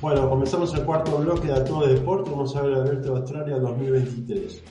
[0.00, 2.30] Bueno, comenzamos el cuarto bloque de A Todo Deporte.
[2.30, 4.62] Vamos a ver Abierto de Australia 2023.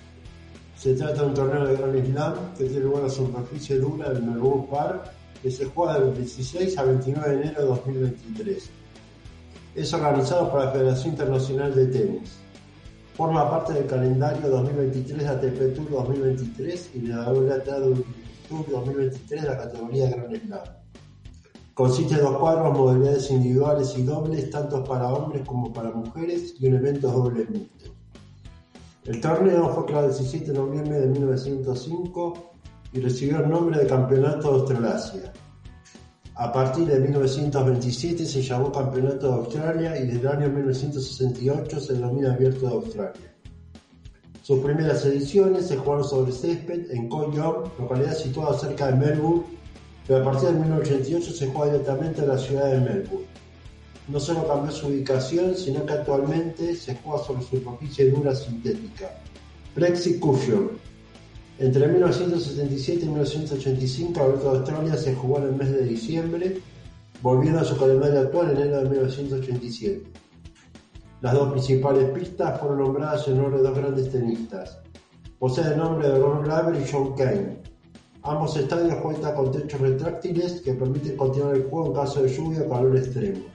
[0.77, 4.23] Se trata de un torneo de Gran Slam que tiene lugar a superficie dura del
[4.23, 5.11] Melbourne Park
[5.43, 8.69] que se juega del 16 a 29 de enero de 2023.
[9.75, 12.37] Es organizado por la Federación Internacional de Tenis.
[13.13, 17.75] Forma parte del calendario 2023 de ATP Tour 2023 y de la WTA
[18.47, 20.86] Tour 2023 de la categoría Gran Slam.
[21.77, 26.65] Consiste de dos cuadros, modalidades individuales y dobles, tanto para hombres como para mujeres, y
[26.65, 27.91] un evento doble mixto.
[29.05, 32.33] El torneo fue creado el 17 de noviembre de 1905
[32.93, 35.33] y recibió el nombre de Campeonato de Australasia.
[36.33, 41.93] A partir de 1927 se llamó Campeonato de Australia y desde el año 1968 se
[41.93, 43.35] denomina Abierto de Australia.
[44.41, 49.56] Sus primeras ediciones se jugaron sobre césped en Coyong, localidad situada cerca de Melbourne,
[50.07, 53.27] pero a partir de 1988 se juega directamente en la ciudad de Melbourne.
[54.07, 59.11] No solo cambió su ubicación, sino que actualmente se juega sobre superficie dura sintética.
[59.75, 60.71] Plexi Cushion.
[61.59, 66.61] Entre 1977 y 1985, Abierto de Australia se jugó en el mes de diciembre,
[67.21, 70.03] volviendo a su calendario actual en enero de 1987.
[71.21, 74.79] Las dos principales pistas fueron nombradas en honor de dos grandes tenistas.
[75.39, 77.66] Posee el nombre de Ron Laver y John Kane.
[78.23, 82.63] Ambos estadios cuentan con techos retráctiles que permiten continuar el juego en caso de lluvia
[82.63, 83.45] o calor extremo.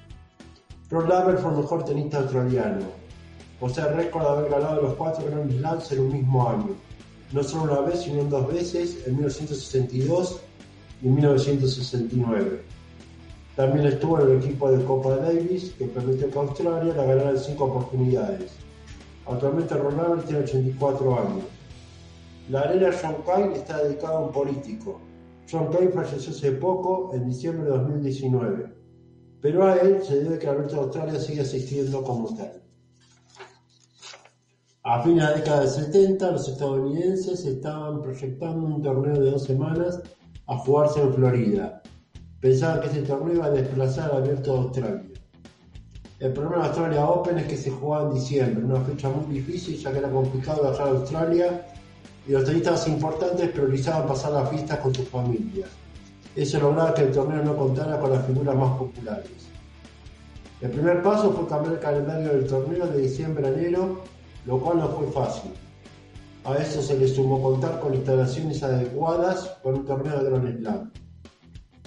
[0.91, 2.87] Ron Laver fue el mejor tenista australiano.
[3.59, 6.77] Posee el récord de haber ganado los cuatro Grand Slams en un mismo año,
[7.33, 10.41] no solo una vez, sino dos veces, en 1962
[11.03, 12.63] y 1969.
[13.57, 17.39] También estuvo en el equipo de Copa Davis, que permitió que Australia la ganara en
[17.39, 18.53] cinco oportunidades.
[19.27, 21.45] Actualmente Ron Laver tiene 84 años.
[22.53, 25.01] La arena John Kane está dedicada a un político.
[25.51, 28.83] John Kane falleció hace poco, en diciembre de 2019
[29.43, 32.63] pero a él se debe que Alberto de Australia sigue existiendo como tal.
[34.85, 39.45] A fines de la década del 70, los estadounidenses estaban proyectando un torneo de dos
[39.45, 40.01] semanas
[40.47, 41.83] a jugarse en Florida.
[42.41, 45.05] Pensaban que este torneo iba a desplazar al Abierto de Australia.
[46.21, 49.77] El problema de Australia Open es que se jugaba en diciembre, una fecha muy difícil
[49.77, 51.67] ya que era complicado viajar a Australia
[52.29, 55.69] los tenistas importantes priorizaban pasar las fiestas con sus familias.
[56.37, 59.49] Eso lograba que el torneo no contara con las figuras más populares.
[60.61, 64.03] El primer paso fue cambiar el calendario del torneo de diciembre a enero,
[64.47, 65.51] lo cual no fue fácil.
[66.45, 70.93] A eso se le sumó contar con instalaciones adecuadas para un torneo de Grand Slam.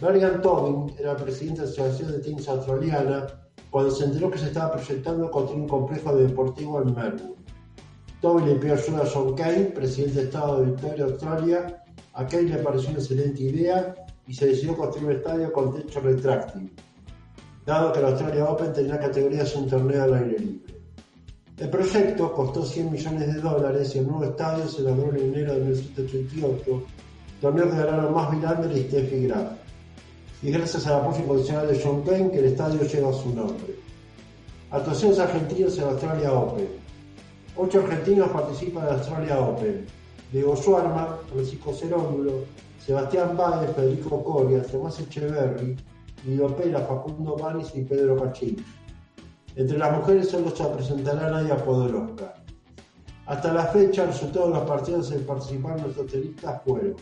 [0.02, 3.28] Bergan Tobin era presidente de la Asociación de Tenis Australiana
[3.72, 7.45] cuando se enteró que se estaba proyectando contra un complejo deportivo en Melbourne.
[8.26, 11.84] Tobin le pidió ayuda a John Kane, presidente de Estado de Victoria, Australia.
[12.14, 13.94] A Kane le pareció una excelente idea
[14.26, 16.74] y se decidió construir un estadio con techo retráctil,
[17.68, 20.74] dado que la Australia Open tenía categorías un torneo al aire libre.
[21.60, 25.54] El proyecto costó 100 millones de dólares y el nuevo estadio se logró en enero
[25.54, 26.84] de 1988,
[27.42, 29.52] torneo que ganaron más Vilander y Steffi Graf.
[30.42, 33.76] Y gracias al apoyo incondicional de John Kane que el estadio lleva su nombre.
[34.72, 36.85] Actuaciones argentinas en Australia Open.
[37.58, 39.86] Ocho argentinos participan la Australia Open.
[40.32, 42.44] Diego Schwarman, Francisco Cerómulo,
[42.86, 45.78] Sebastián Báez, Federico Coria, Tomás Echeverri,
[46.26, 48.58] Guido Pera, Facundo Banis y Pedro Cachín.
[49.56, 52.36] Entre las mujeres solo se presentará Nadia Podoroska.
[53.26, 56.96] Hasta la fecha, el resultado de los partidos en participar nuestros tenistas fueron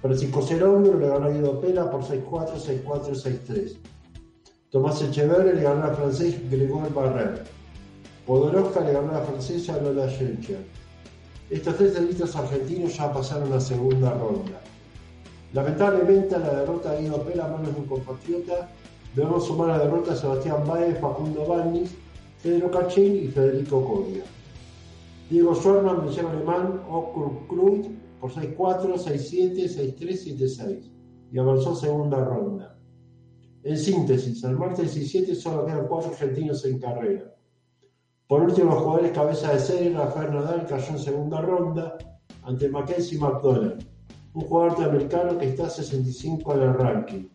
[0.00, 3.76] Francisco Cerómulo le ganó a Guido Pera por 6-4, 6-4 6-3.
[4.70, 7.61] Tomás Echeverri le ganó al francés Gregor Barrer.
[8.26, 10.64] Podoroska le ganó a la francesa Lola Schencher.
[11.50, 14.60] Estos tres tenistas argentinos ya pasaron a segunda ronda.
[15.52, 18.70] Lamentablemente a la derrota de Guido Pera a manos de un compatriota
[19.14, 21.90] debemos sumar la derrota de Sebastián Baez, Facundo Banis,
[22.42, 24.22] Pedro Cachín y Federico Coria.
[25.28, 27.86] Diego Schwarman venció alemán Okur Cruz
[28.20, 30.90] por 6-4, 6-7, 6-3, 7-6
[31.32, 32.78] y avanzó segunda ronda.
[33.64, 37.34] En síntesis, al martes 17 solo quedan cuatro argentinos en carrera.
[38.32, 41.98] Por último, los jugadores cabeza de serie, Rafael Nadal cayó en segunda ronda
[42.44, 43.84] ante Mackenzie McDonald
[44.32, 47.28] un jugador norteamericano que está a 65 en el ranking.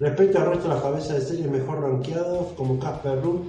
[0.00, 3.42] Respecto al resto de las cabezas de serie mejor rankeados, como Casper Ruud,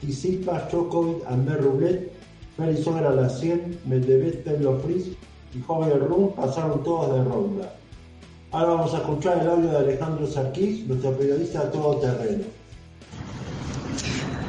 [0.00, 2.10] Tsitsipas, Djokovic, Ander Rublet,
[2.56, 5.08] Félix Ogra la 100, Medvedev, Pablo Fritz
[5.54, 7.74] y Javier Rum pasaron todos de ronda.
[8.52, 12.63] Ahora vamos a escuchar el audio de Alejandro Sarquís, nuestro periodista todo terreno.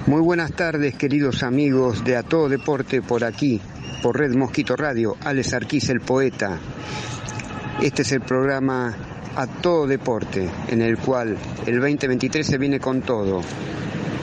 [0.08, 3.60] Muy buenas tardes, queridos amigos de A Todo Deporte por aquí,
[4.04, 6.60] por Red Mosquito Radio, Alex Arquís, el poeta.
[7.82, 8.96] Este es el programa
[9.36, 11.36] A Todo Deporte, en el cual
[11.66, 13.42] el 2023 se viene con todo.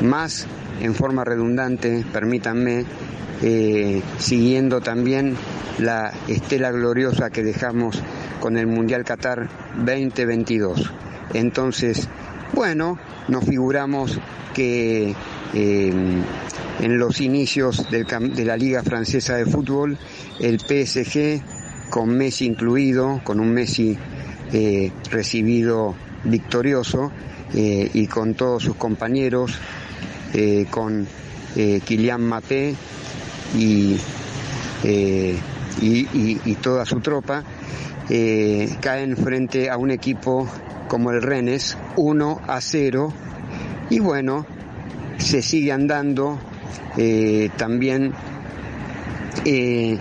[0.03, 0.47] más
[0.81, 2.85] en forma redundante, permítanme,
[3.43, 5.37] eh, siguiendo también
[5.81, 8.01] la estela gloriosa que dejamos
[8.39, 10.93] con el Mundial Qatar 2022.
[11.35, 12.09] Entonces,
[12.53, 14.21] bueno, nos figuramos
[14.55, 15.15] que
[15.55, 15.93] eh,
[16.81, 19.99] en los inicios de la Liga Francesa de Fútbol,
[20.41, 21.43] el PSG,
[21.91, 23.97] con Messi incluido, con un Messi
[24.53, 25.95] eh, recibido
[26.25, 27.13] victorioso
[27.55, 29.59] eh, y con todos sus compañeros,
[30.71, 31.07] con
[31.55, 32.75] Kylian Mbappé
[33.55, 33.99] y,
[35.83, 37.45] y, toda su tropa,
[38.81, 40.49] caen frente a un equipo
[40.89, 43.13] como el Rennes 1 a 0
[43.91, 44.47] y bueno,
[45.23, 46.39] se sigue andando
[46.97, 48.13] eh, también
[49.45, 49.99] eh,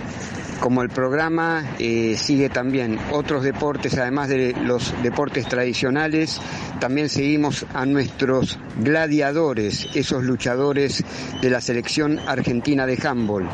[0.62, 6.40] como el programa eh, sigue también otros deportes, además de los deportes tradicionales,
[6.78, 11.04] también seguimos a nuestros gladiadores, esos luchadores
[11.40, 13.48] de la selección argentina de handball,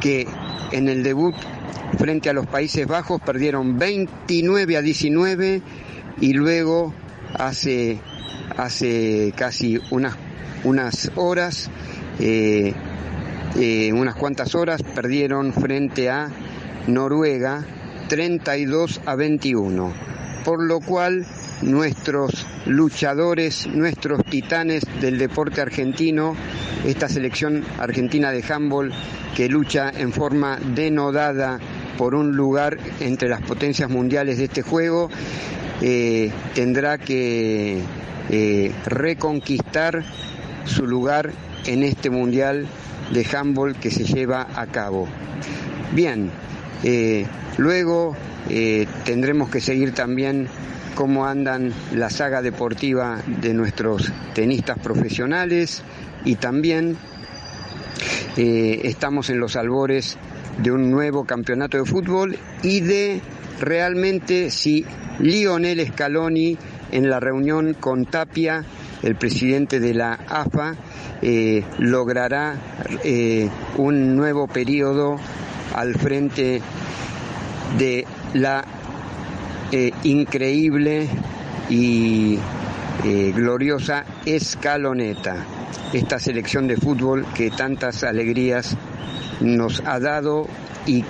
[0.00, 0.26] que
[0.72, 1.34] en el debut
[1.98, 5.62] frente a los Países Bajos perdieron 29 a 19
[6.22, 6.94] y luego
[7.34, 7.98] hace,
[8.56, 10.16] hace casi unas,
[10.64, 11.70] unas horas,
[12.18, 12.74] eh,
[13.56, 16.30] eh, unas cuantas horas, perdieron frente a
[16.86, 17.64] Noruega
[18.08, 19.92] 32 a 21,
[20.44, 21.26] por lo cual
[21.62, 26.34] nuestros luchadores, nuestros titanes del deporte argentino,
[26.84, 28.92] esta selección argentina de handball
[29.36, 31.58] que lucha en forma denodada
[31.96, 35.10] por un lugar entre las potencias mundiales de este juego,
[35.82, 37.82] eh, tendrá que
[38.86, 40.04] reconquistar
[40.64, 41.32] su lugar
[41.66, 42.66] en este mundial
[43.12, 45.08] de handball que se lleva a cabo.
[45.92, 46.30] Bien,
[46.82, 47.26] eh,
[47.58, 48.16] luego
[49.04, 50.48] tendremos que seguir también
[50.94, 55.82] cómo andan la saga deportiva de nuestros tenistas profesionales
[56.24, 56.96] y también
[58.36, 60.18] estamos en los albores
[60.62, 63.20] de un nuevo campeonato de fútbol y de
[63.60, 64.84] realmente si
[65.18, 66.56] Lionel Scaloni
[66.92, 68.64] en la reunión con Tapia,
[69.02, 70.74] el presidente de la AFA,
[71.22, 72.54] eh, logrará
[73.04, 75.16] eh, un nuevo periodo
[75.74, 76.60] al frente
[77.78, 78.64] de la
[79.72, 81.08] eh, increíble
[81.68, 82.38] y
[83.34, 85.46] gloriosa escaloneta,
[85.94, 88.76] esta selección de fútbol que tantas alegrías
[89.40, 90.46] nos ha dado
[90.84, 91.02] y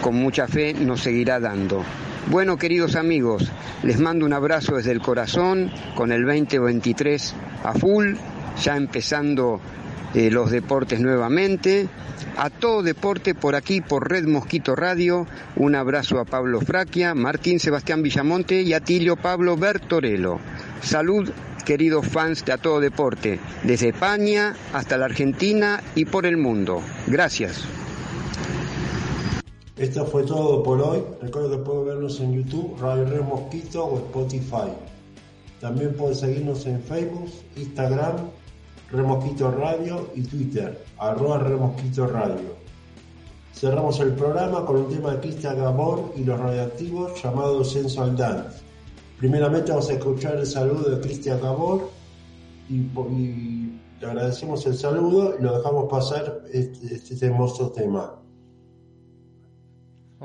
[0.00, 1.84] con mucha fe nos seguirá dando.
[2.30, 3.52] Bueno, queridos amigos,
[3.82, 8.14] les mando un abrazo desde el corazón con el 2023 a full,
[8.62, 9.60] ya empezando
[10.14, 11.86] eh, los deportes nuevamente.
[12.38, 15.26] A todo deporte por aquí, por Red Mosquito Radio.
[15.56, 20.38] Un abrazo a Pablo Fraquia, Martín Sebastián Villamonte y a Tilio Pablo Bertorello.
[20.80, 21.30] Salud,
[21.66, 26.80] queridos fans de A Todo Deporte, desde España hasta la Argentina y por el mundo.
[27.06, 27.83] Gracias.
[29.76, 31.02] Esto fue todo por hoy.
[31.20, 34.70] Recuerdo que pueden vernos en YouTube, Radio Red Mosquito o Spotify.
[35.60, 38.30] También pueden seguirnos en Facebook, Instagram,
[38.92, 42.54] Red Mosquito Radio y Twitter, arroba Red Mosquito Radio.
[43.52, 48.60] Cerramos el programa con un tema de Cristian Gabor y los radioactivos llamado Sensual Dance.
[49.18, 51.90] Primeramente vamos a escuchar el saludo de Cristian Gabor
[52.68, 52.82] y,
[54.00, 58.12] le agradecemos el saludo y lo dejamos pasar este, este hermoso tema.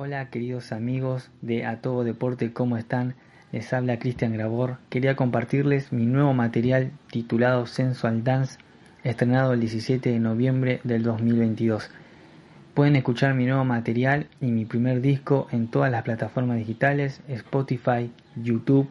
[0.01, 3.15] Hola queridos amigos de A Todo Deporte, ¿cómo están?
[3.51, 4.77] Les habla Cristian Grabor.
[4.89, 8.59] Quería compartirles mi nuevo material titulado Sensual Dance,
[9.03, 11.91] estrenado el 17 de noviembre del 2022.
[12.73, 18.09] Pueden escuchar mi nuevo material y mi primer disco en todas las plataformas digitales, Spotify,
[18.37, 18.87] YouTube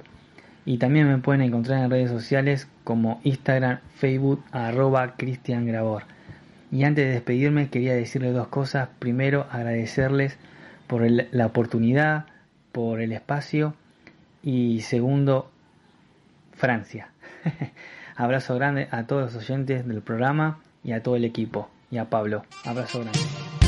[0.67, 6.03] y también me pueden encontrar en redes sociales como Instagram, Facebook, arroba Cristian Grabor.
[6.71, 8.91] Y antes de despedirme quería decirles dos cosas.
[8.99, 10.37] Primero, agradecerles
[10.89, 12.27] por la oportunidad,
[12.73, 13.75] por el espacio
[14.43, 15.51] y segundo,
[16.55, 17.11] Francia.
[18.17, 22.07] Abrazo grande a todos los oyentes del programa y a todo el equipo y a
[22.07, 22.43] Pablo.
[22.65, 23.68] Abrazo grande.